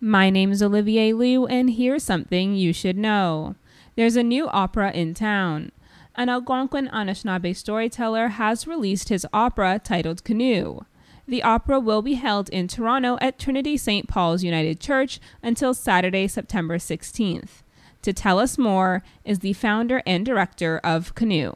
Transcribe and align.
My 0.00 0.28
name 0.28 0.52
is 0.52 0.62
Olivier 0.62 1.14
Liu, 1.14 1.46
and 1.46 1.70
here's 1.70 2.04
something 2.04 2.54
you 2.54 2.74
should 2.74 2.98
know. 2.98 3.54
There's 3.94 4.14
a 4.14 4.22
new 4.22 4.46
opera 4.48 4.92
in 4.92 5.14
town. 5.14 5.72
An 6.14 6.28
Algonquin 6.28 6.88
Anishinaabe 6.88 7.56
storyteller 7.56 8.28
has 8.28 8.66
released 8.66 9.08
his 9.08 9.26
opera 9.32 9.80
titled 9.82 10.22
Canoe. 10.22 10.80
The 11.26 11.42
opera 11.42 11.80
will 11.80 12.02
be 12.02 12.14
held 12.14 12.50
in 12.50 12.68
Toronto 12.68 13.16
at 13.22 13.38
Trinity 13.38 13.78
St. 13.78 14.06
Paul's 14.06 14.44
United 14.44 14.80
Church 14.80 15.18
until 15.42 15.72
Saturday, 15.72 16.28
September 16.28 16.76
16th. 16.76 17.62
To 18.02 18.12
tell 18.12 18.38
us 18.38 18.58
more 18.58 19.02
is 19.24 19.38
the 19.38 19.54
founder 19.54 20.02
and 20.04 20.26
director 20.26 20.78
of 20.84 21.14
Canoe. 21.14 21.54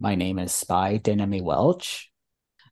My 0.00 0.14
name 0.14 0.38
is 0.38 0.52
Spy 0.52 0.98
Dénommé-Welch, 0.98 2.10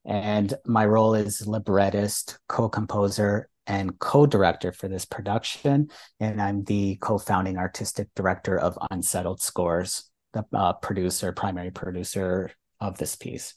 and 0.06 0.54
my 0.64 0.86
role 0.86 1.14
is 1.14 1.46
librettist, 1.46 2.38
co 2.48 2.70
composer, 2.70 3.50
and 3.68 3.98
co 3.98 4.26
director 4.26 4.72
for 4.72 4.88
this 4.88 5.04
production. 5.04 5.90
And 6.18 6.40
I'm 6.42 6.64
the 6.64 6.96
co 6.96 7.18
founding 7.18 7.58
artistic 7.58 8.08
director 8.16 8.58
of 8.58 8.78
Unsettled 8.90 9.40
Scores, 9.40 10.10
the 10.32 10.44
uh, 10.52 10.72
producer, 10.72 11.30
primary 11.32 11.70
producer 11.70 12.50
of 12.80 12.98
this 12.98 13.14
piece. 13.14 13.54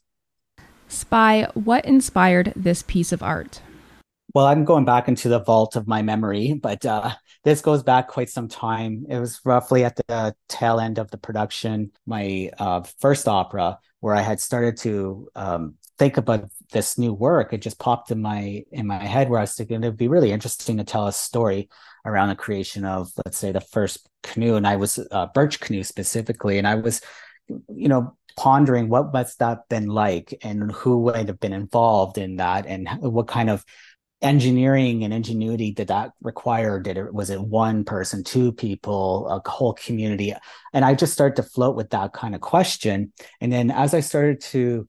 Spy, 0.88 1.48
what 1.54 1.85
inspired 1.85 2.52
this 2.55 2.84
piece 2.84 3.12
of 3.13 3.23
art? 3.23 3.62
Well, 4.34 4.45
I'm 4.45 4.66
going 4.66 4.85
back 4.85 5.08
into 5.08 5.30
the 5.30 5.40
vault 5.40 5.76
of 5.76 5.88
my 5.88 6.02
memory, 6.02 6.54
but 6.54 6.85
uh, 6.85 7.12
this 7.43 7.62
goes 7.62 7.84
back 7.84 8.07
quite 8.07 8.30
some 8.30 8.48
time. 8.48 9.05
It 9.09 9.20
was 9.20 9.40
roughly 9.43 9.84
at 9.84 9.96
the 9.96 10.35
tail 10.48 10.80
end 10.80 10.99
of 10.99 11.12
the 11.12 11.18
production, 11.18 11.91
my 12.05 12.49
uh, 12.57 12.84
first 12.99 13.27
opera, 13.27 13.80
where 14.02 14.16
I 14.16 14.22
had 14.22 14.40
started 14.41 14.78
to 14.78 15.30
um, 15.36 15.76
think 15.98 16.18
about 16.18 16.50
this 16.72 16.98
new 16.98 17.14
work. 17.14 17.54
It 17.54 17.62
just 17.62 17.80
popped 17.80 18.12
in 18.12 18.22
my 18.22 18.64
in 18.72 18.86
my 18.88 19.05
head 19.05 19.30
where 19.30 19.40
I 19.40 19.44
was 19.44 19.54
thinking 19.54 19.84
it'd 19.84 19.98
be 19.98 20.08
really 20.08 20.32
interesting 20.32 20.77
to 20.77 20.84
tell 20.84 21.08
a 21.08 21.14
story 21.14 21.70
around 22.05 22.30
the 22.30 22.36
creation 22.36 22.84
of, 22.84 23.12
let's 23.24 23.38
say, 23.38 23.52
the 23.52 23.62
first 23.62 24.10
canoe, 24.24 24.55
and 24.55 24.68
I 24.68 24.76
was 24.76 24.99
uh, 25.12 25.27
birch 25.34 25.60
canoe 25.60 25.84
specifically, 25.84 26.58
and 26.58 26.68
I 26.68 26.76
was, 26.76 27.02
you 27.48 27.88
know, 27.88 28.18
pondering 28.35 28.90
what 28.90 29.13
must 29.13 29.40
that 29.40 29.70
been 29.70 29.88
like 29.88 30.34
and 30.41 30.71
who 30.71 31.02
would 31.02 31.27
have 31.27 31.40
been 31.40 31.54
involved 31.54 32.18
in 32.18 32.38
that 32.38 32.65
and 32.65 32.88
what 33.02 33.27
kind 33.27 33.49
of 33.49 33.63
engineering 34.22 35.04
and 35.04 35.14
ingenuity 35.14 35.72
did 35.72 35.88
that 35.88 36.12
require 36.22 36.80
did 36.80 36.98
it 36.98 37.14
was 37.14 37.30
it 37.30 37.41
one 37.41 37.84
person 37.84 38.24
two 38.24 38.52
people 38.52 39.27
a 39.27 39.50
whole 39.50 39.74
community 39.74 40.34
and 40.74 40.86
i 40.86 40.94
just 40.94 41.14
started 41.14 41.36
to 41.36 41.44
float 41.44 41.76
with 41.76 41.90
that 41.90 42.14
kind 42.14 42.36
of 42.36 42.42
question 42.42 43.12
and 43.40 43.52
then 43.52 43.72
as 43.72 43.94
i 43.94 43.99
started 43.99 44.40
to 44.40 44.88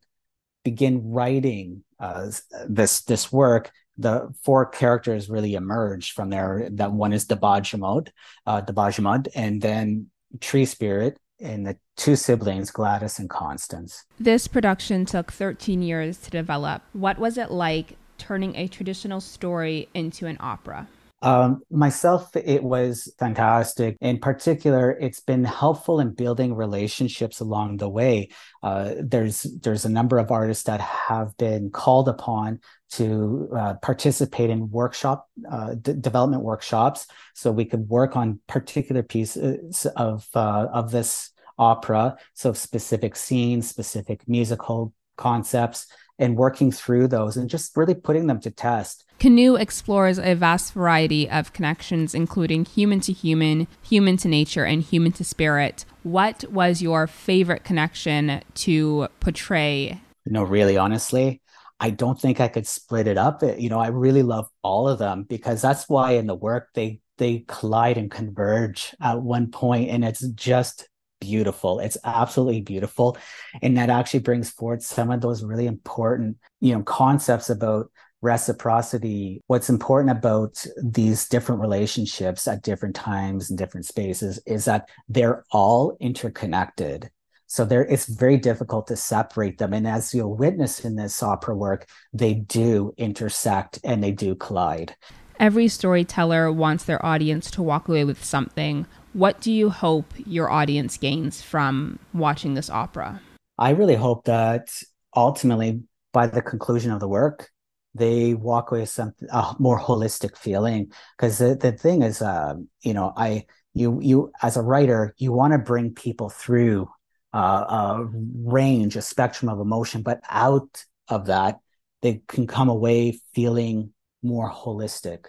begin 0.65 1.11
writing 1.11 1.83
uh, 1.99 2.31
this 2.69 3.03
this 3.03 3.33
work 3.33 3.71
the 3.99 4.33
four 4.43 4.67
characters 4.67 5.29
really 5.29 5.55
emerged 5.55 6.13
from 6.13 6.31
there 6.31 6.69
that 6.73 6.93
one 6.93 7.13
is 7.13 7.27
Debajamod, 7.27 8.09
uh 8.47 8.63
Debajamod, 8.63 9.29
and 9.35 9.61
then 9.61 10.11
tree 10.41 10.65
spirit 10.65 11.19
and 11.41 11.67
the 11.67 11.77
two 11.97 12.17
siblings, 12.17 12.71
Gladys 12.71 13.19
and 13.19 13.29
Constance. 13.29 14.05
This 14.19 14.47
production 14.47 15.05
took 15.05 15.33
13 15.33 15.83
years 15.83 16.19
to 16.19 16.31
develop. 16.31 16.83
What 16.93 17.19
was 17.19 17.37
it 17.37 17.51
like 17.51 17.97
turning 18.23 18.55
a 18.55 18.69
traditional 18.69 19.21
story 19.21 19.89
into 19.95 20.27
an 20.27 20.37
opera? 20.39 20.87
Um, 21.23 21.63
myself, 21.71 22.35
it 22.37 22.63
was 22.63 23.13
fantastic. 23.19 23.97
In 24.01 24.19
particular, 24.19 24.91
it's 24.91 25.21
been 25.21 25.45
helpful 25.45 26.01
in 26.01 26.15
building 26.15 26.55
relationships 26.55 27.41
along 27.41 27.79
the 27.79 27.89
way. 27.89 28.31
Uh, 28.63 28.95
there's 29.01 29.43
there's 29.63 29.85
a 29.85 29.89
number 29.89 30.19
of 30.19 30.31
artists 30.31 30.65
that 30.65 30.81
have 30.81 31.37
been 31.37 31.71
called 31.71 32.09
upon 32.09 32.61
to 32.91 33.49
uh, 33.57 33.75
participate 33.75 34.51
in 34.51 34.71
workshop 34.71 35.29
uh, 35.51 35.75
d- 35.75 35.95
development 36.01 36.43
workshops, 36.43 37.07
so 37.35 37.51
we 37.53 37.65
could 37.65 37.89
work 37.89 38.17
on 38.17 38.41
particular 38.49 39.03
pieces 39.03 39.87
of 39.97 40.27
uh, 40.35 40.67
of 40.73 40.91
this 40.91 41.31
opera, 41.59 42.17
so 42.35 42.53
specific 42.53 43.15
scenes, 43.15 43.69
specific 43.69 44.29
musical 44.29 44.93
concepts 45.17 45.87
and 46.19 46.37
working 46.37 46.71
through 46.71 47.09
those 47.09 47.37
and 47.37 47.51
just 47.51 47.77
really 47.77 47.95
putting 47.95 48.27
them 48.27 48.41
to 48.41 48.51
test. 48.51 49.05
Canoe 49.19 49.57
explores 49.57 50.19
a 50.19 50.35
vast 50.35 50.73
variety 50.73 51.29
of 51.29 51.53
connections, 51.53 52.15
including 52.15 52.65
human 52.65 53.01
to 53.01 53.13
human, 53.13 53.67
human 53.83 54.17
to 54.19 54.29
nature, 54.29 54.65
and 54.65 54.83
human 54.83 55.13
to 55.13 55.25
spirit. 55.25 55.85
What 56.03 56.45
was 56.51 56.83
your 56.83 57.07
favorite 57.07 57.65
connection 57.65 58.43
to 58.55 59.09
portray? 59.21 60.01
You 60.25 60.33
know, 60.33 60.43
really 60.43 60.77
honestly, 60.77 61.41
I 61.81 61.91
don't 61.91 62.21
think 62.21 62.41
I 62.41 62.49
could 62.49 62.67
split 62.67 63.09
it 63.09 63.19
up. 63.19 63.43
You 63.43 63.69
know, 63.69 63.81
I 63.81 63.89
really 63.89 64.23
love 64.23 64.49
all 64.63 64.89
of 64.89 64.99
them 64.99 65.25
because 65.25 65.61
that's 65.61 65.89
why 65.89 66.13
in 66.13 66.27
the 66.27 66.35
work 66.35 66.69
they 66.75 67.01
they 67.19 67.45
collide 67.47 67.99
and 67.99 68.11
converge 68.11 68.95
at 69.01 69.21
one 69.21 69.51
point 69.51 69.91
and 69.91 70.05
it's 70.05 70.27
just 70.31 70.89
beautiful. 71.23 71.79
It's 71.79 71.97
absolutely 72.05 72.63
beautiful. 72.63 73.17
And 73.63 73.77
that 73.77 73.91
actually 73.91 74.21
brings 74.21 74.51
forward 74.51 74.83
some 74.83 75.13
of 75.13 75.21
those 75.21 75.45
really 75.45 75.67
important, 75.67 76.39
you 76.61 76.75
know, 76.75 76.83
concepts 76.83 77.49
about 77.49 77.91
reciprocity. 78.23 79.41
What's 79.47 79.71
important 79.71 80.11
about 80.11 80.67
these 80.83 81.29
different 81.29 81.61
relationships 81.61 82.49
at 82.49 82.63
different 82.63 82.97
times 82.97 83.51
and 83.51 83.59
different 83.59 83.87
spaces 83.87 84.41
is 84.47 84.65
that 84.65 84.89
they're 85.09 85.45
all 85.53 85.97
interconnected. 86.01 87.11
So 87.47 87.65
there 87.65 87.85
it's 87.85 88.07
very 88.07 88.39
difficult 88.39 88.87
to 88.89 88.97
separate 88.97 89.59
them. 89.59 89.75
And 89.75 89.87
as 89.87 90.13
you'll 90.13 90.35
witness 90.35 90.85
in 90.85 90.97
this 90.97 91.23
opera 91.23 91.55
work, 91.55 91.87
they 92.13 92.35
do 92.35 92.95
intersect 92.97 93.79
and 93.85 94.03
they 94.03 94.13
do 94.13 94.35
collide. 94.35 94.97
Every 95.39 95.69
storyteller 95.69 96.53
wants 96.53 96.85
their 96.85 97.05
audience 97.05 97.51
to 97.53 97.63
walk 97.63 97.89
away 97.89 98.05
with 98.05 98.25
something. 98.25 98.87
What 99.13 99.41
do 99.41 99.53
you 99.53 99.71
hope 99.71 100.13
your 100.25 100.51
audience 100.51 100.97
gains 100.97 101.43
from 101.43 101.99
watching 102.15 102.55
this 102.55 102.71
opera? 102.71 103.21
I 103.59 103.71
really 103.71 103.97
hope 103.97 104.25
that 104.25 104.71
ultimately, 105.15 105.83
by 106.13 106.27
the 106.27 106.43
conclusion 106.43 106.93
of 106.93 107.01
the 107.01 107.09
work, 107.09 107.51
they 107.95 108.35
walk 108.35 108.71
away 108.71 108.81
with 108.81 108.89
some 108.89 109.13
a 109.31 109.55
more 109.59 109.79
holistic 109.79 110.37
feeling. 110.37 110.93
Because 111.17 111.39
the, 111.39 111.55
the 111.55 111.73
thing 111.73 112.03
is, 112.03 112.23
uh, 112.23 112.55
you 112.83 112.95
know, 112.95 113.13
I 113.17 113.47
you 113.75 114.01
you 114.01 114.33
as 114.43 114.57
a 114.57 114.63
writer, 114.63 115.15
you 115.19 115.33
want 115.33 115.53
to 115.53 115.59
bring 115.59 115.95
people 115.95 116.29
through 116.29 116.89
uh, 117.35 117.39
a 117.39 118.09
range, 118.13 118.97
a 118.97 119.03
spectrum 119.03 119.49
of 119.49 119.61
emotion, 119.61 120.03
but 120.03 120.21
out 120.29 120.85
of 121.09 121.27
that, 121.27 121.59
they 122.01 122.23
can 122.29 122.47
come 122.47 122.69
away 122.69 123.21
feeling 123.35 123.93
more 124.23 124.51
holistic. 124.51 125.27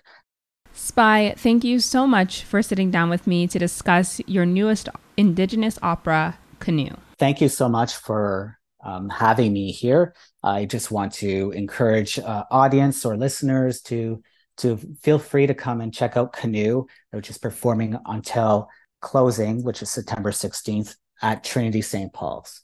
Spy, 0.73 1.35
thank 1.37 1.63
you 1.63 1.79
so 1.79 2.07
much 2.07 2.43
for 2.43 2.61
sitting 2.61 2.89
down 2.89 3.09
with 3.09 3.27
me 3.27 3.47
to 3.47 3.59
discuss 3.59 4.19
your 4.25 4.45
newest 4.45 4.89
Indigenous 5.17 5.77
opera, 5.83 6.37
Canoe. 6.59 6.95
Thank 7.19 7.41
you 7.41 7.49
so 7.49 7.69
much 7.69 7.95
for 7.95 8.57
um, 8.83 9.09
having 9.09 9.53
me 9.53 9.71
here. 9.71 10.15
I 10.41 10.65
just 10.65 10.91
want 10.91 11.13
to 11.13 11.51
encourage 11.51 12.17
uh, 12.19 12.45
audience 12.49 13.05
or 13.05 13.17
listeners 13.17 13.81
to 13.83 14.21
to 14.57 14.77
feel 15.01 15.17
free 15.17 15.47
to 15.47 15.55
come 15.55 15.81
and 15.81 15.93
check 15.93 16.15
out 16.15 16.33
Canoe, 16.33 16.85
which 17.11 17.29
is 17.29 17.39
performing 17.39 17.97
until 18.05 18.69
closing, 19.01 19.63
which 19.63 19.81
is 19.81 19.89
September 19.89 20.29
16th 20.29 20.95
at 21.23 21.43
Trinity 21.43 21.81
St. 21.81 22.13
Paul's. 22.13 22.61